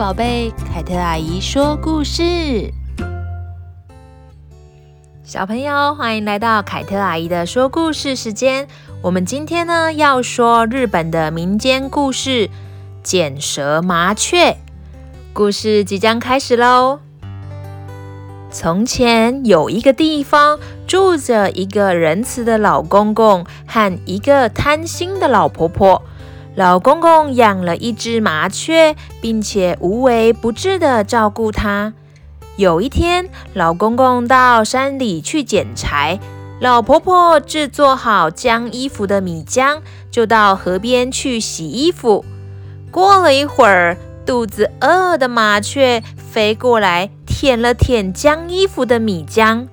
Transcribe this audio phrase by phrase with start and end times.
[0.00, 2.72] 宝贝，凯特阿姨说故事。
[5.22, 8.66] 小朋友，欢迎来到凯特阿姨的说故事时间。
[9.02, 12.48] 我们今天呢要说日本的民间故事
[13.02, 14.52] 《捡蛇麻雀》。
[15.34, 17.00] 故事即将开始喽。
[18.50, 26.02] 从前有一个地方，住着一个仁慈的老公公和一个贪心的老婆婆。
[26.56, 31.94] 老公公养了一只麻雀，并且无微不至地照顾它。
[32.56, 36.18] 有一天，老公公到山里去捡柴，
[36.60, 42.24] 老婆婆制作好浆衣服的米浆，就到河边去洗衣服。
[42.90, 43.96] 过了一会儿，
[44.26, 49.68] 肚子饿的麻雀飞过来，舔了舔浆衣服的米浆。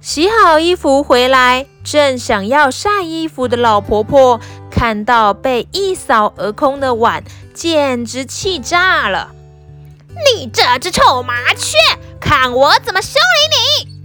[0.00, 4.38] 洗好衣服回来，正想要晒衣服的老婆婆
[4.84, 9.30] 看到被一扫而空的碗，简直气炸了！
[10.36, 11.78] 你这只臭麻雀，
[12.20, 14.04] 看我怎么修理你！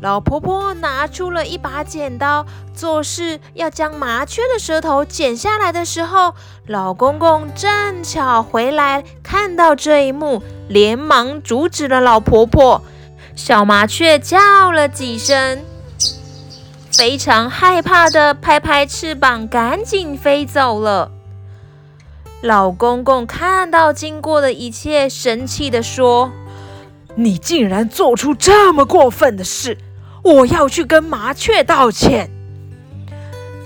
[0.00, 6.36] 老婆婆拿出了一把剪刀，作势要将麻雀的舌头剪下来的时候，
[6.68, 12.80] 老公公正巧回来，看到这一幕，连忙阻止了老婆婆。
[13.34, 15.58] 小麻雀叫了几声，
[16.96, 21.10] 非常害怕的拍拍翅膀，赶紧飞走了。
[22.40, 26.30] 老公公看到经过的一切，生气地说
[27.16, 29.78] ：“你竟然做出这么过分的事！
[30.22, 32.30] 我要去跟麻雀道歉。”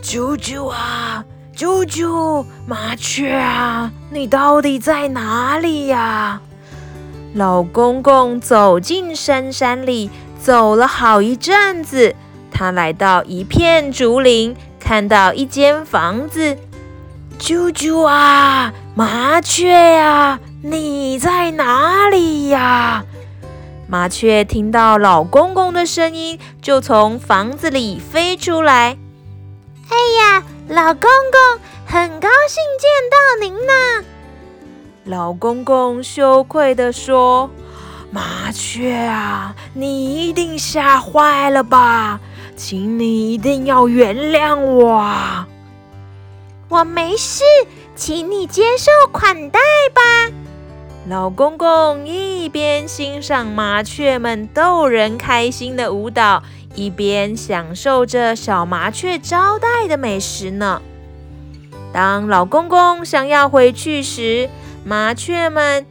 [0.02, 6.40] 啾啾啊，啾啾，麻雀啊，你到底在哪里呀？
[7.34, 10.08] 老公公走进深山里，
[10.40, 12.14] 走了好一阵子。
[12.58, 16.58] 他来到一片竹林，看到一间房子。
[17.38, 23.04] 啾啾啊，麻雀呀，你在哪里呀？
[23.86, 28.96] 麻雀听到老公公的声音，就从房子里飞出来。
[29.88, 34.04] 哎呀，老公公，很高兴见到您呢。
[35.04, 37.48] 老公公羞愧地说
[38.10, 42.18] ：“麻雀啊，你一定吓坏了吧？
[42.58, 45.46] 请你一定要原谅我。
[46.68, 47.44] ”“我没事，
[47.94, 49.60] 请你接受款待
[49.94, 50.34] 吧。”
[51.08, 56.42] 老公公一边欣赏麻雀们逗人开心的舞蹈，
[56.74, 60.82] 一边享受着小麻雀招待的美食呢。
[61.92, 64.50] 当老公公想要回去时，
[64.84, 65.86] 麻雀们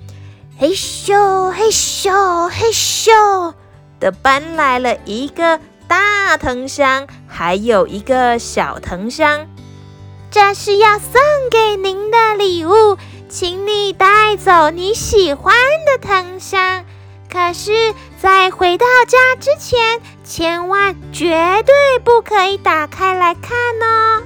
[0.59, 3.53] 嘿咻嘿咻嘿咻
[3.99, 9.47] 的搬来了一个大藤箱，还有一个小藤箱。
[10.29, 12.97] 这是要送给您的礼物，
[13.29, 15.55] 请你带走你喜欢
[15.85, 16.83] 的藤箱。
[17.31, 24.23] 可是，在回到家之前，千万绝对不可以打开来看哦。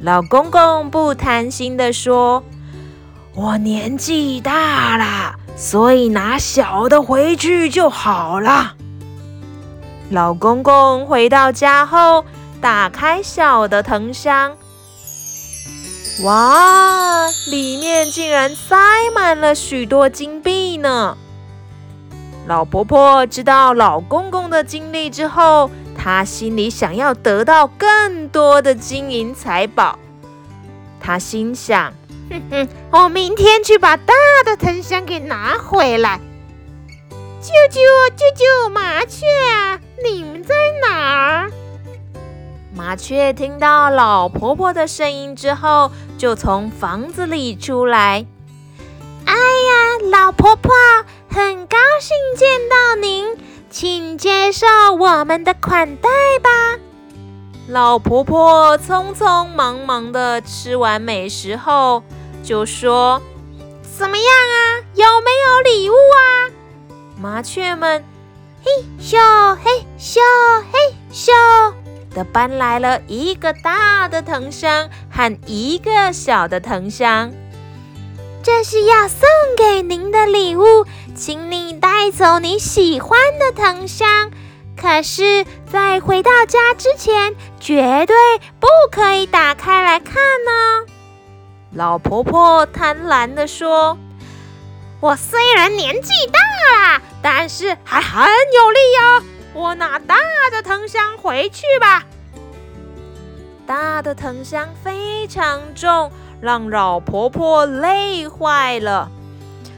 [0.00, 2.42] 老公公不贪心地说。
[3.32, 8.74] 我年纪大了，所以拿小的回去就好了。
[10.10, 12.24] 老公公回到家后，
[12.60, 14.56] 打开小的藤箱，
[16.24, 18.76] 哇，里面竟然塞
[19.14, 21.16] 满了许多金币呢！
[22.48, 29.96] 老婆婆知道老公公的经历之后，她心里想要得到更多的金银财宝，
[31.00, 31.92] 她心想。
[32.28, 34.12] 哼哼，我明天去把大
[34.44, 36.18] 的藤箱给拿回来。
[37.40, 37.78] 啾啾
[38.16, 41.50] 啾啾，麻雀啊，你们在哪儿？
[42.74, 48.26] 麻雀听到老婆婆的声音之后，就从房子里出来。
[49.24, 50.72] 哎呀，老婆婆，
[51.28, 53.36] 很高兴见到您，
[53.70, 54.66] 请接受
[54.98, 56.08] 我们的款待
[56.42, 56.78] 吧。
[57.68, 62.02] 老婆婆匆匆忙忙地吃完美食后。
[62.42, 63.20] 就说
[63.98, 64.80] ：“怎么样啊？
[64.94, 66.48] 有没有礼物啊？”
[67.20, 68.02] 麻雀们
[68.62, 68.70] 嘿
[69.00, 70.18] 咻嘿咻
[70.72, 71.30] 嘿咻
[72.14, 77.32] 的搬来了一个大的藤箱和一个小的藤箱。
[78.42, 84.30] 这是要送给您的礼物，请你带走你喜欢的藤箱。
[84.76, 88.16] 可是，在回到家之前，绝对
[88.58, 90.92] 不可以打开来看呢。
[91.72, 93.98] 老婆婆贪婪地说
[95.00, 96.38] ：“我虽然年纪大
[96.94, 99.24] 了，但是还很有力哦。
[99.54, 100.16] 我拿大
[100.50, 102.04] 的藤箱回去吧。”
[103.66, 109.10] 大的藤箱非常重，让老婆婆累坏了。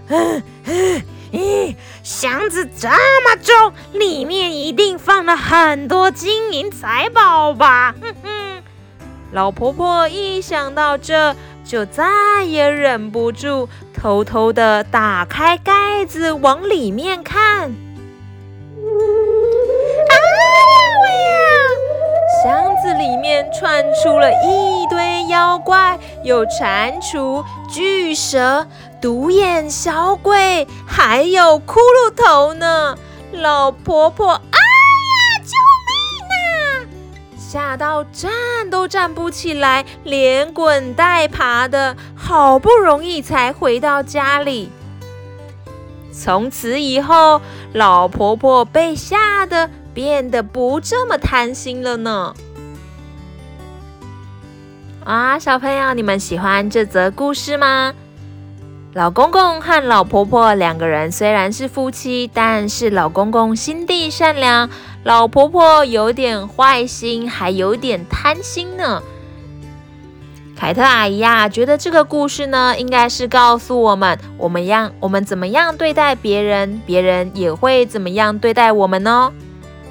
[1.30, 7.94] 咦，箱子这么重，里面一定放了很多金银财宝吧？
[8.00, 8.62] 哼哼。
[9.32, 11.34] 老婆婆一想到这，
[11.72, 17.70] 就再也忍不住，偷偷的打开盖子往里面看。
[17.70, 17.72] 啊
[21.02, 22.44] 喂！
[22.44, 28.66] 箱子里面窜出了一堆妖怪，有蟾蜍、巨蛇、
[29.00, 32.98] 独眼小鬼，还有骷髅头呢！
[33.32, 34.38] 老婆婆，
[37.52, 38.30] 吓到站
[38.70, 44.70] 都站不起来，连滚带爬的，好不容易才回到家里。
[46.10, 47.42] 从此以后，
[47.74, 49.68] 老婆婆被吓得。
[49.94, 52.34] 变得不这么贪心了呢。
[55.04, 57.92] 啊，小朋友，你们喜欢这则故事吗？
[58.94, 64.68] 老公公和老婆婆两个人虽然是夫妻，但是老公公心地善良，
[65.02, 69.02] 老婆婆有点坏心，还有点贪心呢。
[70.54, 79.32] 凯特阿姨呀，觉得这个故事呢，应该是告诉我们，我们样，我们怎么样对待别人，别人也会怎么样对待我们呢？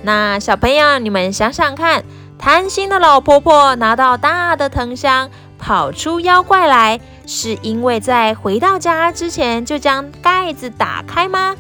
[0.03, 2.03] 那小朋友，你们想想看，
[2.37, 7.01] 贪心的老婆婆拿到大的藤箱，跑出妖怪来，
[7.33, 11.55] 是因为在回到家之前就将盖子打开吗？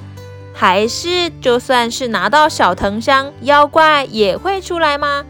[0.53, 5.23] 还是就算是拿到小藤箱，妖怪也会出来吗？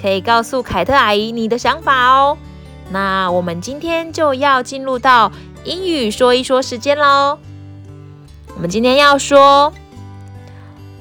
[0.00, 2.38] 可以告诉凯特阿姨你的想法哦。
[2.90, 5.32] 那我们今天就要进入到
[5.64, 7.40] 英语说一说时间喽。
[8.54, 9.72] 我们今天要说。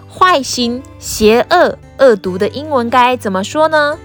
[0.10, 3.98] 坏心、邪恶、恶毒的英文该怎么说呢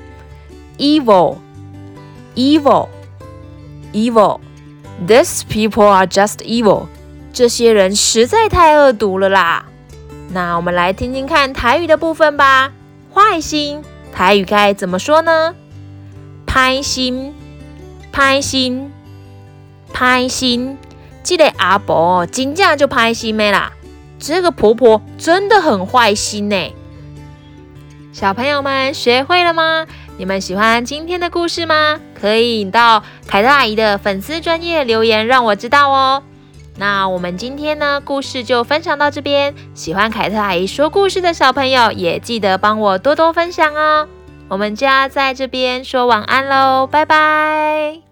[0.78, 1.38] ？Evil,
[2.36, 2.88] evil,
[3.92, 4.38] evil.
[5.04, 6.86] These people are just evil.
[7.32, 9.66] 这些人实在太恶毒了啦。
[10.30, 12.72] 那我们来听听看台语的部分吧。
[13.12, 13.82] 坏心，
[14.12, 15.54] 台语该怎么说呢？
[16.46, 17.34] 拍心，
[18.12, 18.90] 拍心，
[19.92, 20.78] 拍心。
[21.22, 23.72] 这个阿婆真正就拍心的啦。
[24.18, 26.72] 这个婆婆真的很坏心呢。
[28.16, 29.86] 小朋友们学会了吗？
[30.16, 32.00] 你们喜欢今天的故事吗？
[32.18, 36.22] 可以到凯特阿姨的粉丝专业留言让我知道哦。
[36.78, 39.54] 那我们今天呢，故事就分享到这边。
[39.74, 44.08] 喜欢凯特阿姨说故事的小朋友也记得帮我多多分享哦。
[44.48, 48.05] 我们就要在这边说晚安喽，拜拜。